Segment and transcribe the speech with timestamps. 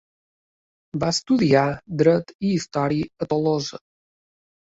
[1.03, 1.65] Va estudiar
[2.01, 3.83] dret i història a Tolosa.